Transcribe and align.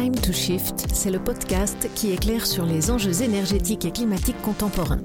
Time 0.00 0.14
to 0.14 0.32
Shift, 0.32 0.86
c'est 0.92 1.10
le 1.10 1.18
podcast 1.18 1.90
qui 1.96 2.12
éclaire 2.12 2.46
sur 2.46 2.64
les 2.64 2.92
enjeux 2.92 3.20
énergétiques 3.20 3.84
et 3.84 3.90
climatiques 3.90 4.40
contemporains. 4.42 5.00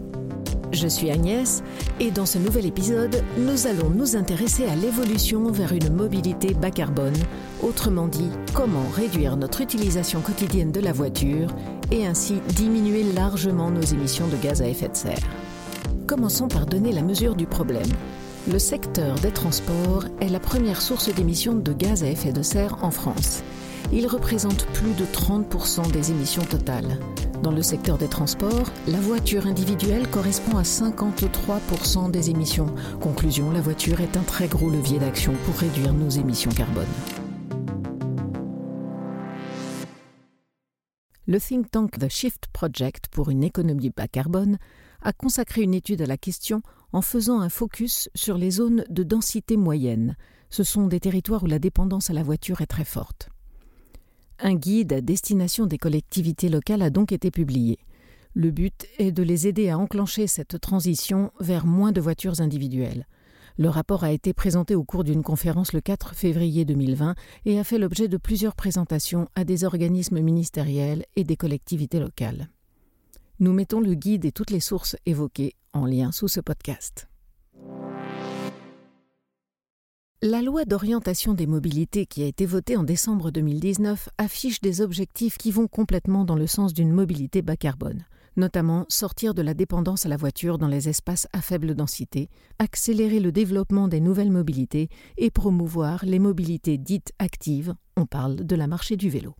Je 0.71 0.88
suis 0.88 1.09
Agnès 1.09 1.63
et 2.00 2.12
dans 2.12 2.27
ce 2.27 2.38
nouvel 2.38 2.68
épisode, 2.68 3.23
nous 3.39 3.66
allons 3.66 3.89
nous 3.89 4.16
intéresser 4.16 4.68
à 4.68 4.75
l'évolution 4.75 5.50
vers 5.52 5.73
une 5.73 5.91
mobilité 5.91 6.54
bas 6.54 6.70
carbone, 6.70 7.16
autrement 7.64 8.07
dit, 8.07 8.29
comment 8.54 8.86
réduire 8.95 9.36
notre 9.36 9.61
utilisation 9.61 10.21
quotidienne 10.21 10.71
de 10.71 10.79
la 10.79 10.94
voiture 10.94 11.50
et 11.89 12.05
ainsi 12.05 12.36
diminuer 12.50 13.02
largement 13.14 13.71
nos 13.71 13.82
émissions 13.82 14.28
de 14.28 14.38
gaz 14.38 14.62
à 14.62 14.68
effet 14.68 14.89
de 14.89 14.96
serre. 14.96 15.28
Commençons 16.05 16.50
par 16.50 16.68
donner 16.68 16.91
la 16.91 17.02
mesure 17.02 17.36
du 17.36 17.48
problème. 17.48 17.91
Le 18.52 18.60
secteur 18.60 19.16
des 19.16 19.32
transports 19.32 20.05
est 20.21 20.30
la 20.30 20.39
première 20.39 20.84
source 20.84 21.12
d'émissions 21.12 21.55
de 21.55 21.73
gaz 21.73 22.03
à 22.03 22.09
effet 22.09 22.31
de 22.31 22.44
serre 22.44 22.77
en 22.84 22.91
France. 22.91 23.41
Il 23.95 24.07
représente 24.07 24.65
plus 24.73 24.95
de 24.95 25.05
30% 25.05 25.91
des 25.91 26.09
émissions 26.09 26.41
totales. 26.41 26.97
Dans 27.43 27.52
le 27.52 27.61
secteur 27.61 27.99
des 27.99 28.07
transports, 28.07 28.71
la 28.88 28.99
voiture 28.99 29.45
individuelle 29.45 30.09
correspond 30.09 30.57
à 30.57 30.63
53% 30.63 32.09
des 32.09 32.31
émissions. 32.31 32.73
Conclusion, 33.02 33.52
la 33.52 33.61
voiture 33.61 34.02
est 34.02 34.17
un 34.17 34.23
très 34.23 34.47
gros 34.47 34.71
levier 34.71 34.97
d'action 34.97 35.33
pour 35.45 35.55
réduire 35.57 35.93
nos 35.93 36.09
émissions 36.09 36.49
carbone. 36.49 36.88
Le 41.27 41.39
think 41.39 41.69
tank 41.69 41.99
The 41.99 42.09
Shift 42.09 42.47
Project 42.52 43.09
pour 43.09 43.30
une 43.30 43.44
économie 43.44 43.91
bas 43.95 44.07
carbone 44.07 44.57
a 45.03 45.13
consacré 45.13 45.61
une 45.61 45.75
étude 45.75 46.02
à 46.02 46.07
la 46.07 46.17
question 46.17 46.63
en 46.94 47.03
faisant 47.03 47.41
un 47.41 47.49
focus 47.49 48.09
sur 48.16 48.39
les 48.39 48.49
zones 48.49 48.85
de 48.89 49.03
densité 49.03 49.55
moyenne. 49.55 50.17
Ce 50.49 50.63
sont 50.63 50.88
des 50.88 50.99
territoires 50.99 51.44
où 51.44 51.47
la 51.47 51.59
dépendance 51.59 52.09
à 52.09 52.13
la 52.13 52.23
voiture 52.23 52.61
est 52.61 52.67
très 52.67 52.85
forte. 52.85 53.30
Un 54.39 54.56
guide 54.56 54.94
à 54.94 55.02
destination 55.02 55.66
des 55.66 55.78
collectivités 55.78 56.50
locales 56.50 56.81
a 56.81 56.89
donc 56.89 57.12
été 57.12 57.31
publié. 57.31 57.80
Le 58.34 58.52
but 58.52 58.88
est 58.98 59.12
de 59.12 59.23
les 59.23 59.48
aider 59.48 59.70
à 59.70 59.78
enclencher 59.78 60.28
cette 60.28 60.59
transition 60.59 61.31
vers 61.40 61.66
moins 61.66 61.92
de 61.92 62.02
voitures 62.02 62.42
individuelles. 62.42 63.06
Le 63.58 63.70
rapport 63.70 64.03
a 64.03 64.12
été 64.12 64.34
présenté 64.34 64.73
au 64.73 64.84
cours 64.84 65.03
d'une 65.03 65.22
conférence 65.22 65.73
le 65.73 65.81
4 65.81 66.16
février 66.16 66.66
2020 66.66 67.14
et 67.45 67.59
a 67.59 67.64
fait 67.64 67.78
l'objet 67.78 68.08
de 68.08 68.17
plusieurs 68.17 68.56
présentations 68.56 69.30
à 69.36 69.44
des 69.44 69.64
organismes 69.64 70.20
ministériels 70.20 71.06
et 71.16 71.23
des 71.23 71.38
collectivités 71.38 72.00
locales. 72.00 72.50
Nous 73.40 73.53
mettons 73.53 73.80
le 73.80 73.94
guide 73.94 74.25
et 74.25 74.31
toutes 74.31 74.52
les 74.52 74.59
sources 74.59 74.95
évoquées 75.06 75.53
en 75.73 75.86
lien 75.86 76.12
sous 76.12 76.28
ce 76.28 76.40
podcast. 76.40 77.08
La 80.25 80.41
loi 80.41 80.63
d'orientation 80.63 81.33
des 81.33 81.47
mobilités 81.47 82.05
qui 82.05 82.23
a 82.23 82.25
été 82.25 82.45
votée 82.45 82.77
en 82.77 82.83
décembre 82.83 83.29
2019 83.29 84.07
affiche 84.17 84.61
des 84.61 84.79
objectifs 84.79 85.38
qui 85.38 85.52
vont 85.52 85.67
complètement 85.67 86.23
dans 86.23 86.38
le 86.38 86.47
sens 86.47 86.73
d'une 86.73 86.93
mobilité 86.93 87.41
bas 87.41 87.57
carbone, 87.57 88.05
notamment 88.38 88.85
sortir 88.88 89.33
de 89.33 89.41
la 89.41 89.53
dépendance 89.53 90.05
à 90.05 90.09
la 90.09 90.16
voiture 90.16 90.57
dans 90.57 90.69
les 90.69 90.88
espaces 90.88 91.27
à 91.33 91.41
faible 91.41 91.75
densité, 91.75 92.29
accélérer 92.57 93.19
le 93.19 93.33
développement 93.33 93.89
des 93.89 93.99
nouvelles 93.99 94.31
mobilités 94.31 94.88
et 95.17 95.29
promouvoir 95.29 96.05
les 96.05 96.19
mobilités 96.19 96.77
dites 96.77 97.11
actives, 97.19 97.75
on 97.97 98.05
parle 98.05 98.38
de 98.38 98.55
la 98.55 98.67
marché 98.67 98.95
du 98.95 99.09
vélo. 99.09 99.35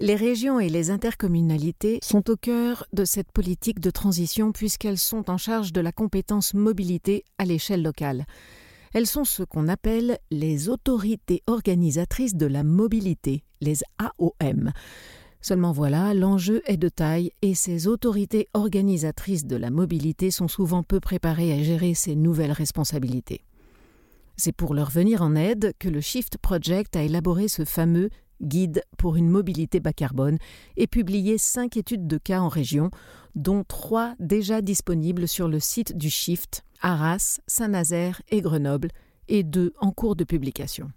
Les 0.00 0.16
régions 0.16 0.58
et 0.58 0.70
les 0.70 0.90
intercommunalités 0.90 2.00
sont 2.02 2.28
au 2.30 2.36
cœur 2.36 2.84
de 2.92 3.04
cette 3.04 3.30
politique 3.30 3.78
de 3.78 3.90
transition 3.90 4.50
puisqu'elles 4.50 4.98
sont 4.98 5.30
en 5.30 5.38
charge 5.38 5.72
de 5.72 5.80
la 5.80 5.92
compétence 5.92 6.52
mobilité 6.52 7.22
à 7.38 7.44
l'échelle 7.44 7.84
locale. 7.84 8.26
Elles 8.94 9.06
sont 9.06 9.24
ce 9.24 9.42
qu'on 9.42 9.68
appelle 9.68 10.18
les 10.30 10.68
autorités 10.68 11.42
organisatrices 11.46 12.34
de 12.34 12.46
la 12.46 12.62
mobilité, 12.62 13.42
les 13.60 13.78
AOM. 13.98 14.72
Seulement 15.40 15.72
voilà, 15.72 16.14
l'enjeu 16.14 16.62
est 16.66 16.76
de 16.76 16.88
taille 16.88 17.32
et 17.42 17.54
ces 17.54 17.88
autorités 17.88 18.48
organisatrices 18.54 19.44
de 19.44 19.56
la 19.56 19.70
mobilité 19.70 20.30
sont 20.30 20.46
souvent 20.46 20.82
peu 20.82 21.00
préparées 21.00 21.52
à 21.52 21.62
gérer 21.62 21.94
ces 21.94 22.14
nouvelles 22.14 22.52
responsabilités. 22.52 23.44
C'est 24.36 24.52
pour 24.52 24.74
leur 24.74 24.90
venir 24.90 25.22
en 25.22 25.34
aide 25.34 25.72
que 25.78 25.88
le 25.88 26.00
Shift 26.00 26.38
Project 26.38 26.96
a 26.96 27.02
élaboré 27.02 27.48
ce 27.48 27.64
fameux 27.64 28.08
guide 28.42 28.82
pour 28.98 29.16
une 29.16 29.28
mobilité 29.28 29.80
bas 29.80 29.92
carbone 29.92 30.38
et 30.76 30.86
publié 30.86 31.38
cinq 31.38 31.76
études 31.76 32.06
de 32.06 32.18
cas 32.18 32.40
en 32.40 32.48
région, 32.48 32.90
dont 33.34 33.64
trois 33.64 34.14
déjà 34.18 34.60
disponibles 34.60 35.28
sur 35.28 35.48
le 35.48 35.60
site 35.60 35.96
du 35.96 36.10
Shift, 36.10 36.64
Arras, 36.80 37.40
Saint-Nazaire 37.46 38.22
et 38.30 38.40
Grenoble, 38.40 38.88
et 39.28 39.42
deux 39.42 39.72
en 39.80 39.92
cours 39.92 40.16
de 40.16 40.24
publication. 40.24 40.90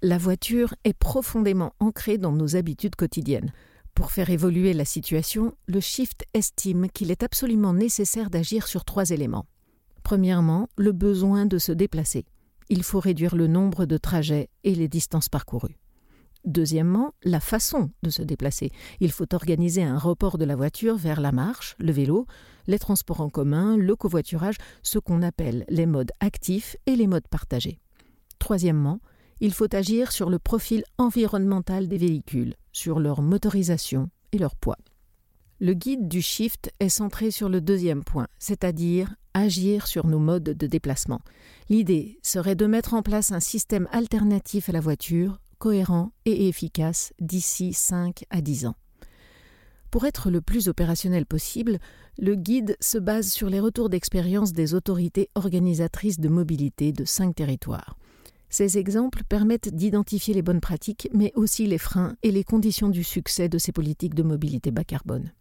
La 0.00 0.18
voiture 0.18 0.74
est 0.84 0.96
profondément 0.96 1.72
ancrée 1.80 2.18
dans 2.18 2.32
nos 2.32 2.56
habitudes 2.56 2.96
quotidiennes. 2.96 3.52
Pour 3.94 4.12
faire 4.12 4.30
évoluer 4.30 4.72
la 4.72 4.84
situation, 4.84 5.54
le 5.66 5.80
Shift 5.80 6.24
estime 6.34 6.88
qu'il 6.88 7.10
est 7.10 7.24
absolument 7.24 7.74
nécessaire 7.74 8.30
d'agir 8.30 8.68
sur 8.68 8.84
trois 8.84 9.10
éléments. 9.10 9.46
Premièrement, 10.04 10.68
le 10.76 10.92
besoin 10.92 11.46
de 11.46 11.58
se 11.58 11.72
déplacer 11.72 12.24
il 12.68 12.82
faut 12.82 13.00
réduire 13.00 13.34
le 13.34 13.46
nombre 13.46 13.86
de 13.86 13.96
trajets 13.96 14.48
et 14.64 14.74
les 14.74 14.88
distances 14.88 15.28
parcourues. 15.28 15.76
Deuxièmement, 16.44 17.12
la 17.24 17.40
façon 17.40 17.90
de 18.02 18.10
se 18.10 18.22
déplacer. 18.22 18.70
Il 19.00 19.10
faut 19.10 19.34
organiser 19.34 19.82
un 19.82 19.98
report 19.98 20.38
de 20.38 20.44
la 20.44 20.56
voiture 20.56 20.96
vers 20.96 21.20
la 21.20 21.32
marche, 21.32 21.74
le 21.78 21.92
vélo, 21.92 22.26
les 22.66 22.78
transports 22.78 23.20
en 23.20 23.28
commun, 23.28 23.76
le 23.76 23.96
covoiturage, 23.96 24.56
ce 24.82 24.98
qu'on 24.98 25.22
appelle 25.22 25.64
les 25.68 25.86
modes 25.86 26.12
actifs 26.20 26.76
et 26.86 26.96
les 26.96 27.06
modes 27.06 27.28
partagés. 27.28 27.80
Troisièmement, 28.38 29.00
il 29.40 29.52
faut 29.52 29.74
agir 29.74 30.12
sur 30.12 30.30
le 30.30 30.38
profil 30.38 30.84
environnemental 30.96 31.88
des 31.88 31.98
véhicules, 31.98 32.54
sur 32.72 33.00
leur 33.00 33.20
motorisation 33.20 34.10
et 34.32 34.38
leur 34.38 34.56
poids. 34.56 34.78
Le 35.60 35.74
guide 35.74 36.06
du 36.06 36.22
shift 36.22 36.70
est 36.78 36.88
centré 36.88 37.32
sur 37.32 37.48
le 37.48 37.60
deuxième 37.60 38.04
point, 38.04 38.28
c'est-à-dire 38.38 39.16
agir 39.34 39.88
sur 39.88 40.06
nos 40.06 40.20
modes 40.20 40.44
de 40.44 40.66
déplacement. 40.68 41.20
L'idée 41.68 42.20
serait 42.22 42.54
de 42.54 42.66
mettre 42.66 42.94
en 42.94 43.02
place 43.02 43.32
un 43.32 43.40
système 43.40 43.88
alternatif 43.90 44.68
à 44.68 44.72
la 44.72 44.80
voiture, 44.80 45.40
cohérent 45.58 46.12
et 46.26 46.46
efficace 46.46 47.12
d'ici 47.20 47.72
5 47.72 48.24
à 48.30 48.40
10 48.40 48.66
ans. 48.66 48.76
Pour 49.90 50.06
être 50.06 50.30
le 50.30 50.40
plus 50.40 50.68
opérationnel 50.68 51.26
possible, 51.26 51.78
le 52.18 52.36
guide 52.36 52.76
se 52.78 52.98
base 52.98 53.28
sur 53.28 53.50
les 53.50 53.58
retours 53.58 53.88
d'expérience 53.88 54.52
des 54.52 54.74
autorités 54.74 55.28
organisatrices 55.34 56.20
de 56.20 56.28
mobilité 56.28 56.92
de 56.92 57.04
cinq 57.04 57.34
territoires. 57.34 57.96
Ces 58.50 58.78
exemples 58.78 59.24
permettent 59.28 59.74
d'identifier 59.74 60.34
les 60.34 60.42
bonnes 60.42 60.60
pratiques, 60.60 61.08
mais 61.12 61.32
aussi 61.34 61.66
les 61.66 61.78
freins 61.78 62.14
et 62.22 62.30
les 62.30 62.44
conditions 62.44 62.88
du 62.88 63.02
succès 63.02 63.48
de 63.48 63.58
ces 63.58 63.72
politiques 63.72 64.14
de 64.14 64.22
mobilité 64.22 64.70
bas 64.70 64.84
carbone. 64.84 65.32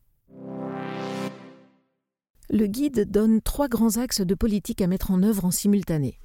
Le 2.49 2.65
guide 2.65 3.11
donne 3.11 3.41
trois 3.41 3.67
grands 3.67 3.97
axes 3.97 4.21
de 4.21 4.33
politique 4.33 4.81
à 4.81 4.87
mettre 4.87 5.11
en 5.11 5.21
œuvre 5.21 5.43
en 5.43 5.51
simultané. 5.51 6.17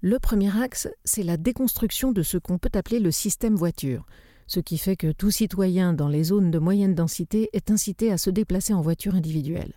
Le 0.00 0.18
premier 0.18 0.56
axe, 0.56 0.88
c'est 1.04 1.22
la 1.22 1.36
déconstruction 1.36 2.12
de 2.12 2.22
ce 2.22 2.38
qu'on 2.38 2.56
peut 2.56 2.70
appeler 2.72 3.00
le 3.00 3.10
système 3.10 3.54
voiture, 3.54 4.06
ce 4.46 4.60
qui 4.60 4.78
fait 4.78 4.96
que 4.96 5.12
tout 5.12 5.30
citoyen 5.30 5.92
dans 5.92 6.08
les 6.08 6.24
zones 6.24 6.50
de 6.50 6.58
moyenne 6.58 6.94
densité 6.94 7.50
est 7.52 7.70
incité 7.70 8.10
à 8.10 8.16
se 8.16 8.30
déplacer 8.30 8.72
en 8.72 8.80
voiture 8.80 9.14
individuelle. 9.14 9.74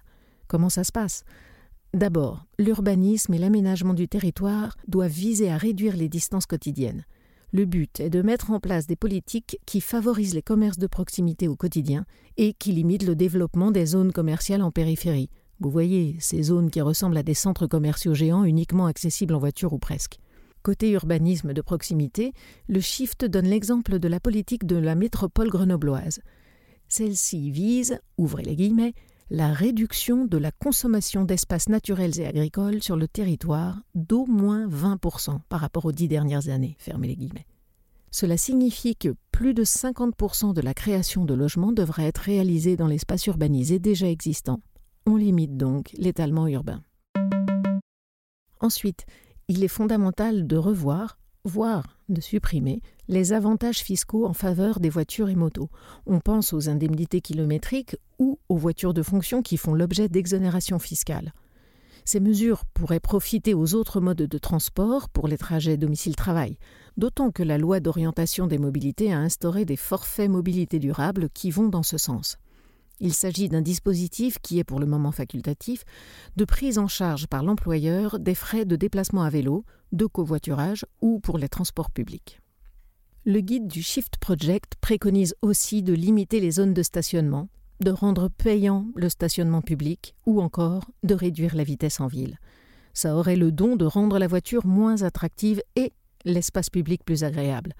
Comment 0.48 0.70
ça 0.70 0.86
se 0.86 0.94
passe? 0.94 1.26
D'abord, 1.94 2.46
l'urbanisme 2.58 3.34
et 3.34 3.38
l'aménagement 3.38 3.94
du 3.94 4.08
territoire 4.08 4.78
doivent 4.88 5.12
viser 5.12 5.52
à 5.52 5.58
réduire 5.58 5.98
les 5.98 6.08
distances 6.08 6.46
quotidiennes. 6.46 7.04
Le 7.52 7.66
but 7.66 8.00
est 8.00 8.10
de 8.10 8.22
mettre 8.22 8.52
en 8.52 8.62
place 8.62 8.88
des 8.88 8.96
politiques 8.96 9.60
qui 9.66 9.82
favorisent 9.82 10.36
les 10.36 10.42
commerces 10.42 10.78
de 10.78 10.88
proximité 10.88 11.50
au 11.50 11.58
quotidien 11.58 12.06
et 12.38 12.54
qui 12.54 12.72
limitent 12.72 13.06
le 13.06 13.18
développement 13.18 13.72
des 13.72 13.88
zones 13.88 14.14
commerciales 14.14 14.62
en 14.62 14.72
périphérie, 14.72 15.30
vous 15.62 15.70
voyez, 15.70 16.18
ces 16.20 16.42
zones 16.42 16.72
qui 16.72 16.82
ressemblent 16.82 17.18
à 17.18 17.24
des 17.24 17.36
centres 17.36 17.68
commerciaux 17.68 18.16
géants 18.16 18.44
uniquement 18.44 18.88
accessibles 18.88 19.36
en 19.36 19.40
voiture 19.40 19.74
ou 19.74 19.78
presque. 19.78 20.18
Côté 20.64 20.90
urbanisme 20.90 21.54
de 21.54 21.62
proximité, 21.62 22.34
le 22.68 22.80
Shift 22.80 23.26
donne 23.26 23.46
l'exemple 23.46 24.00
de 24.00 24.08
la 24.08 24.20
politique 24.20 24.66
de 24.66 24.76
la 24.76 24.96
métropole 24.96 25.50
grenobloise. 25.50 26.20
Celle-ci 26.88 27.52
vise, 27.52 28.00
ouvrez 28.18 28.44
les 28.44 28.56
guillemets, 28.56 28.94
la 29.30 29.54
réduction 29.54 30.26
de 30.26 30.38
la 30.38 30.52
consommation 30.52 31.26
d'espaces 31.26 31.70
naturels 31.70 32.20
et 32.20 32.26
agricoles 32.26 32.82
sur 32.82 32.98
le 32.98 33.08
territoire 33.08 33.82
d'au 33.94 34.26
moins 34.26 34.68
20% 34.68 35.42
par 35.48 35.62
rapport 35.62 35.86
aux 35.86 35.92
dix 35.92 36.08
dernières 36.08 36.50
années. 36.50 36.76
Fermez 36.80 37.08
les 37.08 37.16
guillemets. 37.16 37.46
Cela 38.10 38.36
signifie 38.36 38.96
que 38.96 39.16
plus 39.32 39.54
de 39.54 39.64
50% 39.64 40.54
de 40.54 40.62
la 40.62 40.74
création 40.74 41.24
de 41.24 41.34
logements 41.34 41.72
devrait 41.72 42.08
être 42.08 42.18
réalisée 42.18 42.76
dans 42.76 42.88
l'espace 42.88 43.26
urbanisé 43.28 43.80
déjà 43.80 44.10
existant. 44.10 44.60
On 45.08 45.16
limite 45.16 45.58
donc 45.58 45.92
l'étalement 45.98 46.48
urbain. 46.48 46.84
Ensuite, 48.60 49.06
il 49.48 49.64
est 49.64 49.68
fondamental 49.68 50.46
de 50.46 50.58
revoir, 50.58 51.18
voire 51.44 51.98
de 52.10 52.22
supprimer, 52.22 52.82
les 53.08 53.34
avantages 53.34 53.80
fiscaux 53.80 54.28
en 54.28 54.34
faveur 54.34 54.80
des 54.80 54.90
voitures 54.90 55.30
et 55.30 55.36
motos. 55.36 55.70
On 56.06 56.20
pense 56.20 56.54
aux 56.54 56.70
indemnités 56.70 57.20
kilométriques 57.20 57.98
ou 58.20 58.40
aux 58.48 58.58
voitures 58.58 58.94
de 58.94 59.02
fonction 59.02 59.42
qui 59.42 59.58
font 59.58 59.74
l'objet 59.74 60.08
d'exonérations 60.08 60.80
fiscales. 60.80 61.34
Ces 62.06 62.20
mesures 62.20 62.66
pourraient 62.66 63.00
profiter 63.00 63.54
aux 63.54 63.74
autres 63.74 64.02
modes 64.02 64.18
de 64.18 64.38
transport 64.38 65.10
pour 65.10 65.28
les 65.28 65.38
trajets 65.38 65.78
domicile-travail, 65.78 66.58
d'autant 66.98 67.32
que 67.32 67.44
la 67.44 67.58
loi 67.58 67.80
d'orientation 67.80 68.48
des 68.48 68.58
mobilités 68.58 69.12
a 69.12 69.20
instauré 69.20 69.66
des 69.66 69.78
forfaits 69.78 70.30
mobilité 70.30 70.80
durable 70.80 71.30
qui 71.34 71.50
vont 71.50 71.70
dans 71.70 71.84
ce 71.84 71.98
sens. 71.98 72.38
Il 73.04 73.14
s'agit 73.14 73.50
d'un 73.50 73.62
dispositif 73.62 74.38
qui 74.44 74.60
est 74.60 74.64
pour 74.64 74.80
le 74.80 74.86
moment 74.86 75.12
facultatif 75.12 75.84
de 76.36 76.46
prise 76.46 76.78
en 76.78 76.88
charge 76.88 77.26
par 77.26 77.42
l'employeur 77.42 78.20
des 78.20 78.36
frais 78.36 78.64
de 78.64 78.76
déplacement 78.76 79.24
à 79.24 79.30
vélo, 79.32 79.66
de 79.92 80.06
covoiturage 80.06 80.86
ou 81.02 81.20
pour 81.20 81.40
les 81.40 81.50
transports 81.50 81.90
publics. 81.90 82.40
Le 83.26 83.40
guide 83.40 83.68
du 83.68 83.82
Shift 83.82 84.18
Project 84.18 84.76
préconise 84.82 85.34
aussi 85.42 85.82
de 85.82 85.94
limiter 85.94 86.40
les 86.40 86.52
zones 86.52 86.76
de 86.76 86.84
stationnement, 86.84 87.50
de 87.80 87.90
rendre 87.90 88.30
payant 88.30 88.86
le 88.96 89.10
stationnement 89.10 89.64
public 89.64 90.14
ou 90.28 90.40
encore 90.40 90.92
de 91.02 91.16
réduire 91.16 91.56
la 91.56 91.64
vitesse 91.64 92.00
en 92.00 92.08
ville. 92.08 92.38
Ça 92.94 93.16
aurait 93.16 93.36
le 93.36 93.52
don 93.52 93.78
de 93.78 93.86
rendre 93.86 94.20
la 94.20 94.28
voiture 94.28 94.68
moins 94.68 95.02
attractive 95.02 95.64
et 95.76 95.92
l'espace 96.24 96.70
public 96.70 97.04
plus 97.04 97.24
agréable. 97.24 97.74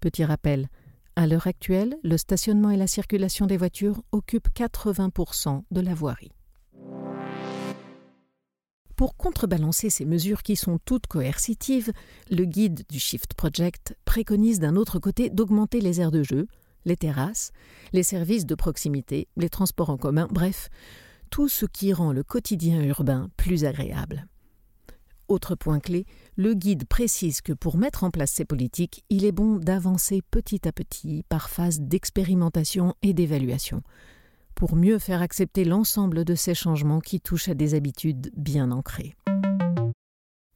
Petit 0.00 0.24
rappel, 0.24 0.70
à 1.16 1.26
l'heure 1.26 1.46
actuelle, 1.46 1.96
le 2.02 2.16
stationnement 2.16 2.70
et 2.70 2.76
la 2.76 2.86
circulation 2.86 3.46
des 3.46 3.56
voitures 3.56 4.02
occupent 4.12 4.48
80% 4.54 5.62
de 5.70 5.80
la 5.80 5.94
voirie. 5.94 6.32
Pour 8.96 9.16
contrebalancer 9.16 9.90
ces 9.90 10.04
mesures 10.04 10.42
qui 10.42 10.56
sont 10.56 10.78
toutes 10.84 11.06
coercitives, 11.06 11.92
le 12.30 12.44
guide 12.44 12.84
du 12.88 12.98
Shift 12.98 13.34
Project 13.34 13.96
préconise 14.04 14.60
d'un 14.60 14.76
autre 14.76 14.98
côté 14.98 15.30
d'augmenter 15.30 15.80
les 15.80 16.00
aires 16.00 16.12
de 16.12 16.22
jeu, 16.22 16.46
les 16.84 16.96
terrasses, 16.96 17.50
les 17.92 18.02
services 18.02 18.46
de 18.46 18.54
proximité, 18.54 19.28
les 19.36 19.48
transports 19.48 19.90
en 19.90 19.96
commun, 19.96 20.28
bref, 20.30 20.68
tout 21.30 21.48
ce 21.48 21.66
qui 21.66 21.92
rend 21.92 22.12
le 22.12 22.22
quotidien 22.22 22.82
urbain 22.82 23.30
plus 23.36 23.64
agréable. 23.64 24.26
Autre 25.28 25.54
point 25.54 25.80
clé, 25.80 26.04
le 26.36 26.52
guide 26.52 26.84
précise 26.86 27.40
que 27.40 27.54
pour 27.54 27.78
mettre 27.78 28.04
en 28.04 28.10
place 28.10 28.30
ces 28.30 28.44
politiques, 28.44 29.04
il 29.08 29.24
est 29.24 29.32
bon 29.32 29.56
d'avancer 29.56 30.20
petit 30.30 30.68
à 30.68 30.72
petit 30.72 31.24
par 31.30 31.48
phase 31.48 31.80
d'expérimentation 31.80 32.94
et 33.02 33.14
d'évaluation, 33.14 33.82
pour 34.54 34.76
mieux 34.76 34.98
faire 34.98 35.22
accepter 35.22 35.64
l'ensemble 35.64 36.24
de 36.24 36.34
ces 36.34 36.54
changements 36.54 37.00
qui 37.00 37.20
touchent 37.20 37.48
à 37.48 37.54
des 37.54 37.74
habitudes 37.74 38.30
bien 38.36 38.70
ancrées. 38.70 39.16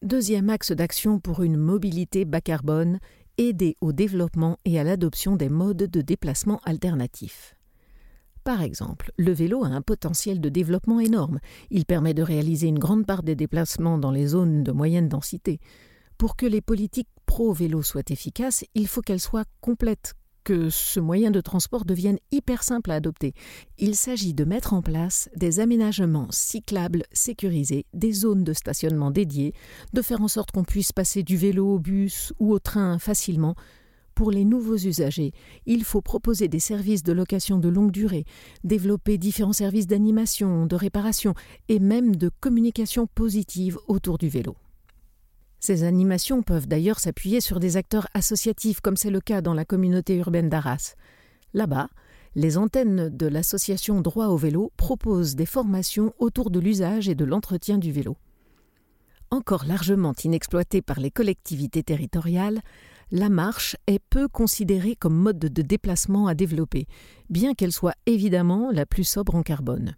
Deuxième 0.03 0.51
axe 0.51 0.73
d'action 0.73 1.19
pour 1.19 1.43
une 1.43 1.57
mobilité 1.57 2.25
bas 2.25 2.41
carbone, 2.41 2.99
aider 3.39 3.77
au 3.81 3.93
développement 3.93 4.59
et 4.65 4.79
à 4.79 4.85
l'adoption 4.85 5.37
des 5.37 5.49
modes 5.49 5.77
de 5.77 6.01
déplacement 6.03 6.61
alternatifs. 6.65 7.58
Par 8.49 8.63
exemple, 8.63 9.13
le 9.19 9.31
vélo 9.31 9.63
a 9.63 9.69
un 9.69 9.83
potentiel 9.83 10.41
de 10.41 10.49
développement 10.49 11.01
énorme. 11.01 11.39
Il 11.71 11.85
permet 11.85 12.15
de 12.15 12.23
réaliser 12.23 12.67
une 12.67 12.79
grande 12.79 13.05
part 13.05 13.23
des 13.23 13.35
déplacements 13.35 13.99
dans 13.99 14.11
les 14.11 14.29
zones 14.29 14.65
de 14.65 14.73
moyenne 14.73 15.07
densité. 15.07 15.61
Pour 16.17 16.35
que 16.35 16.47
les 16.47 16.63
politiques 16.63 17.11
pro-vélo 17.27 17.83
soient 17.83 18.09
efficaces, 18.09 18.65
il 18.75 18.89
faut 18.89 19.03
qu'elles 19.03 19.21
soient 19.21 19.45
complètes, 19.61 20.15
que 20.45 20.71
ce 20.71 20.99
moyen 20.99 21.31
de 21.31 21.43
transport 21.43 21.85
devienne 21.85 22.17
hyper 22.31 22.63
simple 22.63 22.91
à 22.91 22.95
adopter. 22.95 23.35
Il 23.77 23.95
s'agit 23.95 24.33
de 24.33 24.45
mettre 24.45 24.73
en 24.73 24.81
place 24.81 25.29
des 25.37 25.61
aménagements 25.61 26.29
cyclables 26.31 27.03
sécurisés, 27.13 27.85
des 27.93 28.13
zones 28.13 28.45
de 28.45 28.55
stationnement 28.55 29.11
dédiées, 29.11 29.53
de 29.93 30.01
faire 30.01 30.23
en 30.23 30.29
sorte 30.29 30.53
qu'on 30.53 30.65
puisse 30.65 30.93
passer 30.93 31.23
du 31.23 31.37
vélo 31.37 31.75
au 31.75 31.79
bus 31.79 32.33
ou 32.39 32.55
au 32.55 32.59
train 32.61 32.99
facilement. 32.99 33.57
Pour 34.19 34.33
les 34.33 34.45
nouveaux 34.45 34.77
usagers, 34.77 35.31
il 35.65 35.85
faut 35.85 36.01
proposer 36.01 36.49
des 36.49 36.59
services 36.59 37.05
de 37.05 37.13
location 37.13 37.57
de 37.57 37.69
longue 37.69 37.93
durée, 37.93 38.25
développer 38.65 39.17
différents 39.17 39.53
services 39.53 39.87
d'animation, 39.87 40.67
de 40.67 40.75
réparation 40.75 41.35
et 41.69 41.79
même 41.79 42.17
de 42.17 42.29
communication 42.41 43.07
positive 43.07 43.79
autour 43.87 44.19
du 44.19 44.29
vélo. 44.29 44.57
Ces 45.61 45.85
animations 45.85 46.43
peuvent 46.43 46.67
d'ailleurs 46.67 46.99
s'appuyer 46.99 47.41
sur 47.41 47.61
des 47.61 47.77
acteurs 47.77 48.09
associatifs, 48.13 48.81
comme 48.81 48.97
c'est 48.97 49.11
le 49.11 49.21
cas 49.21 49.41
dans 49.41 49.55
la 49.55 49.65
communauté 49.65 50.17
urbaine 50.17 50.49
d'Arras. 50.49 50.97
Là-bas, 51.55 51.89
les 52.35 52.59
antennes 52.59 53.11
de 53.17 53.27
l'association 53.29 54.01
Droit 54.01 54.27
au 54.27 54.37
vélo 54.37 54.73
proposent 54.77 55.37
des 55.37 55.47
formations 55.47 56.13
autour 56.19 56.51
de 56.51 56.59
l'usage 56.59 57.09
et 57.09 57.15
de 57.15 57.25
l'entretien 57.25 57.79
du 57.79 57.93
vélo. 57.93 58.17
Encore 59.31 59.65
largement 59.65 60.15
inexploitée 60.25 60.83
par 60.83 60.99
les 60.99 61.13
collectivités 61.13 61.85
territoriales, 61.85 62.63
la 63.11 63.29
marche 63.29 63.77
est 63.87 64.01
peu 64.11 64.29
considérée 64.29 64.97
comme 64.97 65.17
mode 65.17 65.39
de 65.39 65.63
déplacement 65.63 66.27
à 66.27 66.35
développer, 66.35 66.87
bien 67.31 67.55
qu'elle 67.55 67.73
soit 67.73 67.95
évidemment 68.07 68.71
la 68.71 68.87
plus 68.87 69.05
sobre 69.05 69.35
en 69.35 69.43
carbone. 69.43 69.97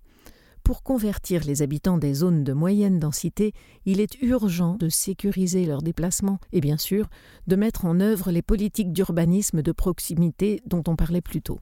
Pour 0.63 0.83
convertir 0.83 1.43
les 1.45 1.63
habitants 1.63 1.99
des 1.99 2.15
zones 2.15 2.45
de 2.45 2.53
moyenne 2.53 3.01
densité, 3.01 3.53
il 3.87 4.01
est 4.01 4.21
urgent 4.23 4.77
de 4.77 4.89
sécuriser 4.89 5.65
leurs 5.65 5.83
déplacements 5.83 6.39
et 6.53 6.61
bien 6.61 6.77
sûr 6.77 7.09
de 7.47 7.57
mettre 7.57 7.87
en 7.87 7.99
œuvre 7.99 8.31
les 8.31 8.43
politiques 8.43 8.93
d'urbanisme 8.93 9.63
de 9.63 9.73
proximité 9.73 10.61
dont 10.67 10.85
on 10.87 10.97
parlait 10.97 11.23
plus 11.23 11.43
tôt. 11.43 11.59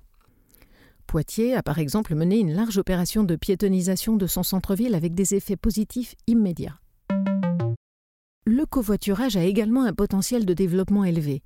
Poitiers 1.06 1.54
a 1.54 1.62
par 1.62 1.78
exemple 1.78 2.14
mené 2.14 2.38
une 2.38 2.52
large 2.52 2.76
opération 2.76 3.24
de 3.24 3.36
piétonisation 3.36 4.16
de 4.16 4.26
son 4.26 4.42
centre-ville 4.42 4.94
avec 4.94 5.14
des 5.14 5.34
effets 5.34 5.56
positifs 5.56 6.14
immédiats. 6.26 6.78
Le 8.50 8.64
covoiturage 8.64 9.36
a 9.36 9.44
également 9.44 9.84
un 9.84 9.92
potentiel 9.92 10.46
de 10.46 10.54
développement 10.54 11.04
élevé 11.04 11.42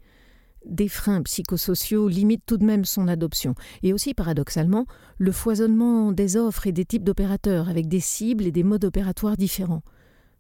des 0.65 0.87
freins 0.87 1.21
psychosociaux 1.23 2.07
limitent 2.07 2.47
tout 2.47 2.57
de 2.57 2.65
même 2.65 2.85
son 2.85 3.09
adoption, 3.09 3.57
et 3.83 3.93
aussi 3.93 4.15
paradoxalement, 4.15 4.87
le 5.19 5.33
foisonnement 5.33 6.13
des 6.13 6.37
offres 6.37 6.69
et 6.69 6.73
des 6.73 6.85
types 6.85 7.03
d'opérateurs 7.03 7.69
avec 7.69 7.89
des 7.89 7.99
cibles 7.99 8.47
et 8.47 8.53
des 8.53 8.63
modes 8.63 8.85
opératoires 8.85 9.37
différents. 9.37 9.83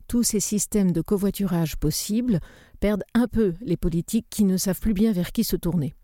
Tous 0.07 0.23
ces 0.23 0.39
systèmes 0.39 0.93
de 0.93 1.01
covoiturage 1.01 1.77
possibles 1.77 2.39
perdent 2.79 3.03
un 3.15 3.27
peu 3.27 3.55
les 3.63 3.77
politiques 3.77 4.29
qui 4.31 4.45
ne 4.45 4.57
savent 4.57 4.79
plus 4.79 4.95
bien 4.95 5.11
vers 5.11 5.33
qui 5.33 5.43
se 5.43 5.57
tourner. 5.57 5.97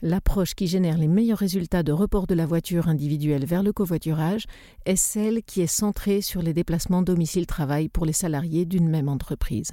L'approche 0.00 0.54
qui 0.54 0.68
génère 0.68 0.96
les 0.96 1.08
meilleurs 1.08 1.38
résultats 1.38 1.82
de 1.82 1.90
report 1.90 2.28
de 2.28 2.34
la 2.34 2.46
voiture 2.46 2.86
individuelle 2.86 3.44
vers 3.44 3.64
le 3.64 3.72
covoiturage 3.72 4.46
est 4.86 4.94
celle 4.94 5.42
qui 5.42 5.60
est 5.60 5.66
centrée 5.66 6.20
sur 6.20 6.40
les 6.40 6.54
déplacements 6.54 7.02
domicile-travail 7.02 7.88
pour 7.88 8.06
les 8.06 8.12
salariés 8.12 8.64
d'une 8.64 8.88
même 8.88 9.08
entreprise. 9.08 9.72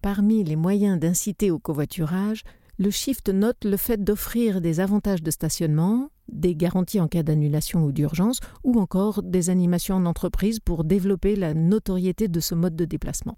Parmi 0.00 0.42
les 0.42 0.56
moyens 0.56 0.98
d'inciter 0.98 1.50
au 1.50 1.58
covoiturage, 1.58 2.44
le 2.78 2.90
Shift 2.90 3.28
note 3.28 3.64
le 3.64 3.76
fait 3.76 4.02
d'offrir 4.02 4.62
des 4.62 4.80
avantages 4.80 5.22
de 5.22 5.30
stationnement, 5.30 6.10
des 6.32 6.54
garanties 6.54 7.00
en 7.00 7.08
cas 7.08 7.22
d'annulation 7.22 7.84
ou 7.84 7.92
d'urgence, 7.92 8.40
ou 8.64 8.80
encore 8.80 9.22
des 9.22 9.50
animations 9.50 9.96
en 9.96 10.06
entreprise 10.06 10.60
pour 10.60 10.84
développer 10.84 11.36
la 11.36 11.52
notoriété 11.52 12.28
de 12.28 12.40
ce 12.40 12.54
mode 12.54 12.76
de 12.76 12.84
déplacement. 12.84 13.36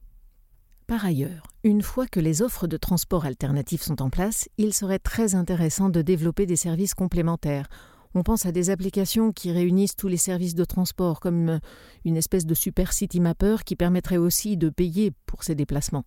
Par 0.91 1.05
ailleurs, 1.05 1.45
une 1.63 1.83
fois 1.83 2.09
que 2.09 2.19
les 2.19 2.43
offres 2.43 2.67
de 2.67 2.77
transport 2.77 3.25
alternatifs 3.25 3.83
sont 3.83 4.03
en 4.03 4.11
place, 4.11 4.49
il 4.59 4.75
serait 4.75 4.99
très 4.99 5.37
intéressant 5.37 5.89
de 5.89 6.03
développer 6.03 6.47
des 6.47 6.57
services 6.57 6.95
complémentaires. 6.95 7.69
On 8.13 8.25
pense 8.25 8.45
à 8.45 8.51
des 8.51 8.71
applications 8.71 9.31
qui 9.31 9.53
réunissent 9.53 9.95
tous 9.95 10.09
les 10.09 10.17
services 10.17 10.57
de 10.57 10.65
transport, 10.65 11.21
comme 11.21 11.61
une 12.05 12.17
espèce 12.17 12.45
de 12.45 12.55
super 12.55 12.93
city 12.93 13.21
mapper 13.21 13.59
qui 13.65 13.77
permettrait 13.77 14.17
aussi 14.17 14.57
de 14.57 14.69
payer 14.69 15.13
pour 15.27 15.45
ces 15.45 15.55
déplacements. 15.55 16.07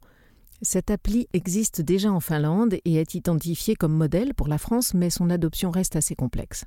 Cette 0.62 0.92
appli 0.92 1.30
existe 1.32 1.80
déjà 1.80 2.12
en 2.12 2.20
Finlande 2.20 2.74
et 2.84 2.96
est 2.96 3.16
identifiée 3.16 3.76
comme 3.76 3.94
modèle 3.94 4.34
pour 4.34 4.50
la 4.50 4.58
France, 4.58 4.94
mais 4.94 5.10
son 5.10 5.30
adoption 5.30 5.72
reste 5.72 5.96
assez 5.96 6.16
complexe. 6.16 6.66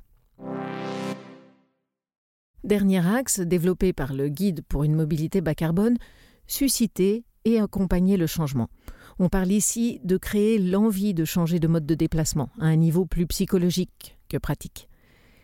Dernier 2.63 3.05
axe, 3.05 3.41
développé 3.41 3.93
par 3.93 4.11
le 4.11 4.27
Guide 4.27 4.63
pour 4.67 4.83
une 4.83 4.95
mobilité 4.95 5.39
bas 5.39 5.53
carbone, 5.53 5.99
susciter 6.47 7.26
et 7.47 7.59
accompagner 7.59 8.17
le 8.17 8.27
changement. 8.27 8.69
On 9.19 9.29
parle 9.29 9.51
ici 9.51 10.01
de 10.03 10.17
créer 10.17 10.59
l'envie 10.59 11.13
de 11.13 11.23
changer 11.23 11.59
de 11.59 11.67
mode 11.67 11.85
de 11.85 11.95
déplacement 11.95 12.49
à 12.59 12.65
un 12.65 12.75
niveau 12.75 13.05
plus 13.05 13.25
psychologique 13.25 14.17
que 14.27 14.37
pratique. 14.37 14.89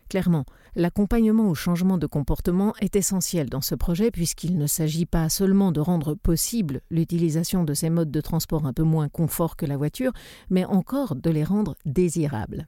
Clairement, 0.09 0.43
l'accompagnement 0.75 1.49
au 1.49 1.55
changement 1.55 1.97
de 1.97 2.05
comportement 2.05 2.73
est 2.81 2.97
essentiel 2.97 3.49
dans 3.49 3.61
ce 3.61 3.73
projet 3.73 4.11
puisqu'il 4.11 4.57
ne 4.57 4.67
s'agit 4.67 5.05
pas 5.05 5.29
seulement 5.29 5.71
de 5.71 5.79
rendre 5.79 6.13
possible 6.13 6.81
l'utilisation 6.91 7.63
de 7.63 7.73
ces 7.73 7.89
modes 7.89 8.11
de 8.11 8.21
transport 8.21 8.65
un 8.65 8.73
peu 8.73 8.83
moins 8.83 9.07
confort 9.07 9.55
que 9.55 9.65
la 9.65 9.77
voiture, 9.77 10.11
mais 10.49 10.65
encore 10.65 11.15
de 11.15 11.29
les 11.29 11.45
rendre 11.45 11.75
désirables. 11.85 12.67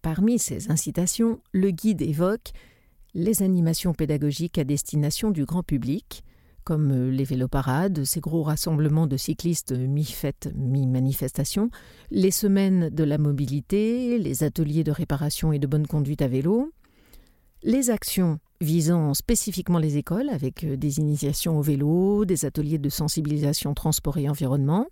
Parmi 0.00 0.38
ces 0.38 0.70
incitations, 0.70 1.40
le 1.52 1.70
guide 1.70 2.00
évoque 2.00 2.52
les 3.12 3.42
animations 3.42 3.92
pédagogiques 3.92 4.56
à 4.56 4.64
destination 4.64 5.30
du 5.30 5.44
grand 5.44 5.62
public, 5.62 6.24
comme 6.70 6.92
euh, 6.92 7.10
les 7.10 7.24
véloparades, 7.24 8.04
ces 8.04 8.20
gros 8.20 8.44
rassemblements 8.44 9.08
de 9.08 9.16
cyclistes 9.16 9.72
mi-fête, 9.72 10.52
mi-manifestation, 10.54 11.68
les 12.12 12.30
semaines 12.30 12.90
de 12.90 13.02
la 13.02 13.18
mobilité, 13.18 14.18
les 14.18 14.44
ateliers 14.44 14.84
de 14.84 14.92
réparation 14.92 15.52
et 15.52 15.58
de 15.58 15.66
bonne 15.66 15.88
conduite 15.88 16.22
à 16.22 16.28
vélo, 16.28 16.72
les 17.64 17.90
actions 17.90 18.38
visant 18.60 19.14
spécifiquement 19.14 19.80
les 19.80 19.96
écoles 19.96 20.28
avec 20.28 20.62
euh, 20.62 20.76
des 20.76 21.00
initiations 21.00 21.58
au 21.58 21.60
vélo, 21.60 22.24
des 22.24 22.44
ateliers 22.44 22.78
de 22.78 22.88
sensibilisation 22.88 23.74
transport 23.74 24.18
et 24.18 24.28
environnement, 24.28 24.86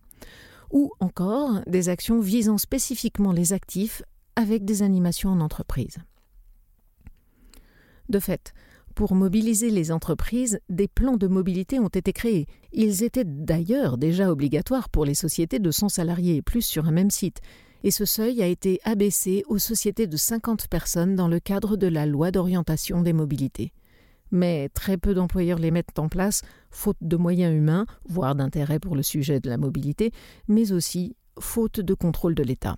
ou 0.72 0.90
encore 0.98 1.60
des 1.68 1.90
actions 1.90 2.18
visant 2.18 2.58
spécifiquement 2.58 3.30
les 3.30 3.52
actifs 3.52 4.02
avec 4.34 4.64
des 4.64 4.82
animations 4.82 5.30
en 5.30 5.38
entreprise. 5.38 5.98
De 8.08 8.18
fait, 8.18 8.52
Pour 8.98 9.14
mobiliser 9.14 9.70
les 9.70 9.92
entreprises, 9.92 10.58
des 10.68 10.88
plans 10.88 11.16
de 11.16 11.28
mobilité 11.28 11.78
ont 11.78 11.86
été 11.86 12.12
créés. 12.12 12.48
Ils 12.72 13.04
étaient 13.04 13.22
d'ailleurs 13.24 13.96
déjà 13.96 14.28
obligatoires 14.28 14.88
pour 14.88 15.04
les 15.04 15.14
sociétés 15.14 15.60
de 15.60 15.70
100 15.70 15.88
salariés 15.88 16.34
et 16.34 16.42
plus 16.42 16.62
sur 16.62 16.88
un 16.88 16.90
même 16.90 17.12
site. 17.12 17.40
Et 17.84 17.92
ce 17.92 18.04
seuil 18.04 18.42
a 18.42 18.48
été 18.48 18.80
abaissé 18.82 19.44
aux 19.46 19.58
sociétés 19.58 20.08
de 20.08 20.16
50 20.16 20.66
personnes 20.66 21.14
dans 21.14 21.28
le 21.28 21.38
cadre 21.38 21.76
de 21.76 21.86
la 21.86 22.06
loi 22.06 22.32
d'orientation 22.32 23.00
des 23.00 23.12
mobilités. 23.12 23.72
Mais 24.32 24.68
très 24.70 24.96
peu 24.96 25.14
d'employeurs 25.14 25.60
les 25.60 25.70
mettent 25.70 26.00
en 26.00 26.08
place, 26.08 26.42
faute 26.72 26.96
de 27.00 27.16
moyens 27.16 27.54
humains, 27.54 27.86
voire 28.08 28.34
d'intérêt 28.34 28.80
pour 28.80 28.96
le 28.96 29.04
sujet 29.04 29.38
de 29.38 29.48
la 29.48 29.58
mobilité, 29.58 30.10
mais 30.48 30.72
aussi 30.72 31.14
faute 31.38 31.78
de 31.78 31.94
contrôle 31.94 32.34
de 32.34 32.42
l'État. 32.42 32.74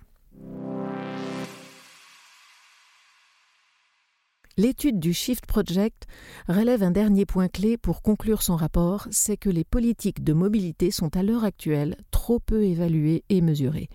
L'étude 4.57 4.99
du 4.99 5.13
Shift 5.13 5.45
Project 5.45 6.07
relève 6.47 6.83
un 6.83 6.91
dernier 6.91 7.25
point 7.25 7.47
clé 7.47 7.77
pour 7.77 8.01
conclure 8.01 8.41
son 8.41 8.55
rapport, 8.55 9.07
c'est 9.09 9.37
que 9.37 9.49
les 9.49 9.63
politiques 9.63 10.23
de 10.23 10.33
mobilité 10.33 10.91
sont 10.91 11.15
à 11.15 11.23
l'heure 11.23 11.45
actuelle 11.45 11.95
trop 12.11 12.39
peu 12.39 12.63
évaluées 12.63 13.23
et 13.29 13.41
mesurées. 13.41 13.89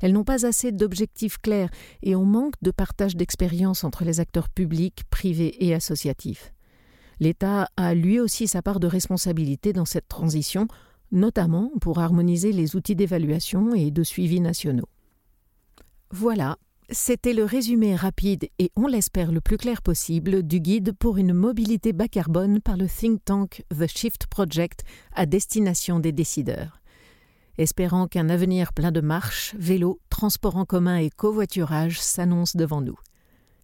Elles 0.00 0.12
n'ont 0.12 0.24
pas 0.24 0.46
assez 0.46 0.70
d'objectifs 0.70 1.38
clairs 1.38 1.70
et 2.02 2.14
on 2.14 2.24
manque 2.24 2.54
de 2.62 2.70
partage 2.70 3.16
d'expérience 3.16 3.82
entre 3.82 4.04
les 4.04 4.20
acteurs 4.20 4.48
publics, 4.48 5.02
privés 5.10 5.64
et 5.66 5.74
associatifs. 5.74 6.52
L'État 7.18 7.68
a 7.76 7.94
lui 7.94 8.20
aussi 8.20 8.46
sa 8.46 8.62
part 8.62 8.78
de 8.78 8.86
responsabilité 8.86 9.72
dans 9.72 9.84
cette 9.84 10.06
transition, 10.06 10.68
notamment 11.10 11.72
pour 11.80 11.98
harmoniser 11.98 12.52
les 12.52 12.76
outils 12.76 12.94
d'évaluation 12.94 13.74
et 13.74 13.90
de 13.90 14.04
suivi 14.04 14.40
nationaux. 14.40 14.88
Voilà, 16.10 16.58
c'était 16.90 17.34
le 17.34 17.44
résumé 17.44 17.94
rapide 17.94 18.48
et 18.58 18.70
on 18.76 18.86
l'espère 18.86 19.30
le 19.30 19.40
plus 19.40 19.58
clair 19.58 19.82
possible 19.82 20.42
du 20.42 20.60
guide 20.60 20.92
pour 20.92 21.18
une 21.18 21.34
mobilité 21.34 21.92
bas 21.92 22.08
carbone 22.08 22.60
par 22.60 22.76
le 22.76 22.86
think 22.86 23.24
tank 23.24 23.64
The 23.70 23.86
Shift 23.86 24.26
Project 24.26 24.84
à 25.14 25.26
destination 25.26 26.00
des 26.00 26.12
décideurs. 26.12 26.80
Espérant 27.58 28.06
qu'un 28.06 28.28
avenir 28.28 28.72
plein 28.72 28.92
de 28.92 29.00
marches, 29.00 29.54
vélos, 29.58 30.00
transports 30.08 30.56
en 30.56 30.64
commun 30.64 30.96
et 30.96 31.10
covoiturage 31.10 32.00
s'annonce 32.00 32.56
devant 32.56 32.80
nous. 32.80 32.98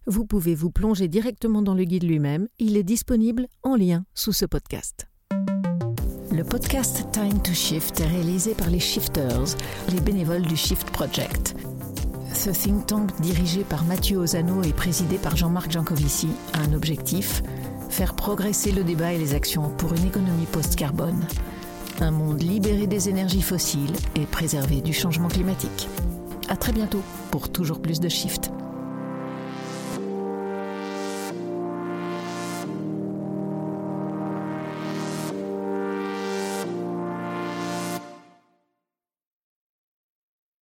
Vous 0.05 0.25
pouvez 0.25 0.53
vous 0.53 0.69
plonger 0.69 1.07
directement 1.07 1.63
dans 1.63 1.73
le 1.73 1.85
guide 1.85 2.03
lui-même, 2.03 2.47
il 2.59 2.77
est 2.77 2.83
disponible 2.83 3.47
en 3.63 3.75
lien 3.75 4.05
sous 4.13 4.33
ce 4.33 4.45
podcast. 4.45 5.07
Le 6.31 6.43
podcast 6.43 7.07
Time 7.11 7.41
to 7.41 7.53
Shift 7.53 8.01
est 8.01 8.07
réalisé 8.07 8.53
par 8.53 8.69
les 8.69 8.79
Shifters, 8.79 9.55
les 9.91 10.01
bénévoles 10.01 10.45
du 10.45 10.57
Shift 10.57 10.91
Project. 10.91 11.55
Ce 12.35 12.49
think 12.49 12.85
tank 12.85 13.09
dirigé 13.21 13.63
par 13.63 13.85
Mathieu 13.85 14.17
Ozano 14.17 14.61
et 14.61 14.73
présidé 14.73 15.17
par 15.17 15.37
Jean-Marc 15.37 15.71
Jancovici 15.71 16.27
a 16.53 16.59
un 16.59 16.73
objectif 16.73 17.41
faire 17.89 18.13
progresser 18.13 18.71
le 18.71 18.83
débat 18.83 19.13
et 19.13 19.17
les 19.17 19.33
actions 19.33 19.69
pour 19.77 19.93
une 19.93 20.05
économie 20.05 20.45
post-carbone, 20.51 21.25
un 22.01 22.11
monde 22.11 22.41
libéré 22.41 22.87
des 22.87 23.07
énergies 23.07 23.41
fossiles 23.41 23.95
et 24.15 24.25
préservé 24.25 24.81
du 24.81 24.91
changement 24.91 25.29
climatique. 25.29 25.87
À 26.49 26.57
très 26.57 26.73
bientôt 26.73 27.01
pour 27.31 27.49
toujours 27.49 27.81
plus 27.81 28.01
de 28.01 28.09
Shift. 28.09 28.51